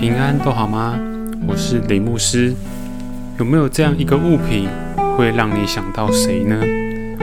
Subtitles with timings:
[0.00, 0.98] 平安都好吗？
[1.46, 2.54] 我是林牧师。
[3.38, 4.66] 有没有这样一个物品
[5.14, 6.58] 会让你想到谁呢？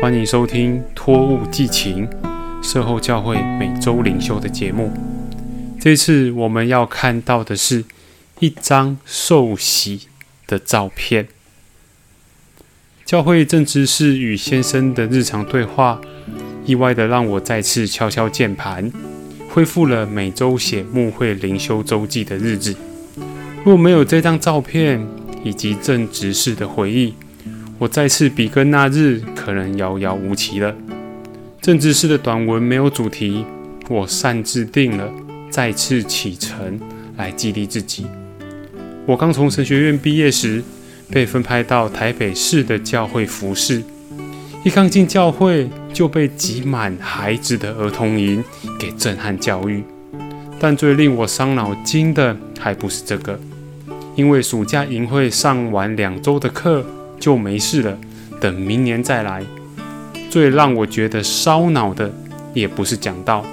[0.00, 2.08] 欢迎收听托物寄情
[2.62, 4.90] 社后教会每周灵修的节目。
[5.78, 7.84] 这次我们要看到的是
[8.38, 10.08] 一张受洗
[10.46, 11.28] 的照片。
[13.04, 16.00] 教会正值是与先生的日常对话，
[16.64, 18.90] 意外的让我再次敲敲键盘。
[19.52, 22.74] 恢复了每周写牧会灵修周记的日子。
[23.62, 25.06] 若没有这张照片
[25.44, 27.12] 以及正直事的回忆，
[27.78, 30.74] 我再次比跟那日可能遥遥无期了。
[31.60, 33.44] 正直式的短文没有主题，
[33.90, 35.12] 我擅自定了
[35.50, 36.80] 再次启程
[37.18, 38.06] 来激励自己。
[39.04, 40.62] 我刚从神学院毕业时，
[41.10, 43.82] 被分派到台北市的教会服侍。
[44.64, 48.42] 一刚进教会就被挤满孩子的儿童营
[48.78, 49.82] 给震撼教育，
[50.60, 53.36] 但最令我伤脑筋的还不是这个，
[54.14, 56.84] 因为暑假营会上完两周的课
[57.18, 57.98] 就没事了，
[58.40, 59.44] 等明年再来。
[60.30, 62.08] 最让我觉得烧脑的
[62.54, 63.44] 也不是讲道，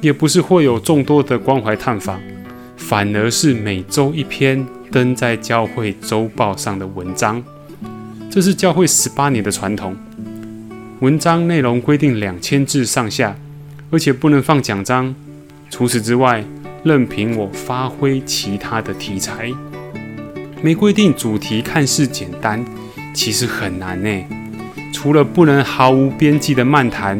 [0.00, 2.20] 也不是会有众多的关怀探访，
[2.76, 7.40] 反而是每周一篇登在教会周报上的文章，
[8.28, 9.96] 这是教会十八年的传统。
[11.00, 13.34] 文章内容规定两千字上下，
[13.90, 15.14] 而且不能放奖章。
[15.70, 16.44] 除此之外，
[16.84, 19.50] 任凭我发挥其他的题材。
[20.60, 22.62] 没规定主题，看似简单，
[23.14, 24.24] 其实很难呢。
[24.92, 27.18] 除了不能毫无边际的漫谈，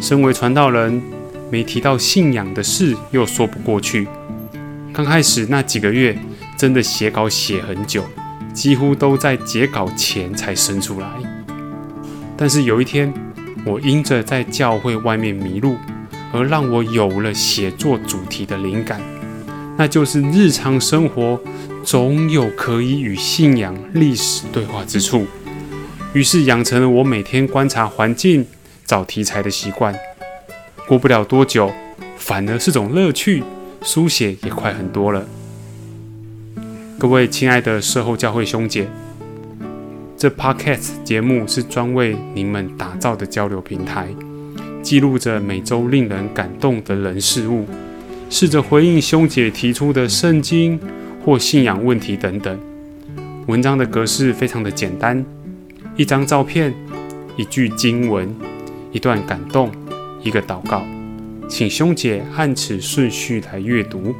[0.00, 1.02] 身为传道人，
[1.50, 4.08] 没提到信仰的事又说不过去。
[4.94, 6.16] 刚开始那几个月，
[6.56, 8.02] 真的写稿写很久，
[8.54, 11.06] 几乎都在截稿前才生出来。
[12.40, 13.12] 但是有一天，
[13.66, 15.76] 我因着在教会外面迷路，
[16.32, 18.98] 而让我有了写作主题的灵感，
[19.76, 21.38] 那就是日常生活
[21.84, 25.26] 总有可以与信仰、历史对话之处。
[26.14, 28.46] 于是养成了我每天观察环境、
[28.86, 29.94] 找题材的习惯。
[30.88, 31.70] 过不了多久，
[32.16, 33.44] 反而是种乐趣，
[33.82, 35.26] 书写也快很多了。
[36.98, 38.88] 各位亲爱的社后教会兄姐。
[40.20, 44.06] 这 podcast 节目是专为你们打造的交流平台，
[44.82, 47.64] 记录着每周令人感动的人事物，
[48.28, 50.78] 试着回应兄姐提出的圣经
[51.24, 52.60] 或信仰问题等等。
[53.46, 55.24] 文章的格式非常的简单，
[55.96, 56.74] 一张照片，
[57.38, 58.28] 一句经文，
[58.92, 59.70] 一段感动，
[60.22, 60.84] 一个祷告，
[61.48, 64.14] 请兄姐按此顺序来阅读。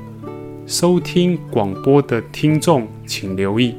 [0.66, 3.74] 收听广播的听众请留意。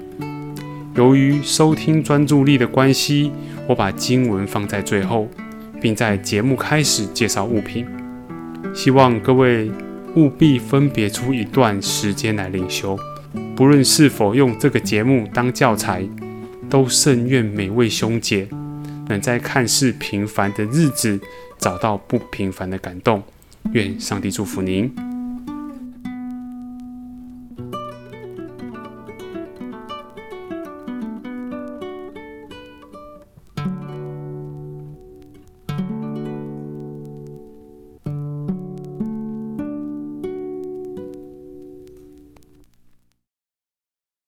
[0.95, 3.31] 由于收听专注力的关系，
[3.65, 5.29] 我把经文放在最后，
[5.81, 7.87] 并在节目开始介绍物品。
[8.73, 9.71] 希望各位
[10.15, 12.97] 务必分别出一段时间来领修，
[13.55, 16.05] 不论是否用这个节目当教材，
[16.69, 18.49] 都甚愿每位兄姐
[19.07, 21.19] 能在看似平凡的日子
[21.57, 23.23] 找到不平凡的感动。
[23.71, 25.10] 愿上帝祝福您。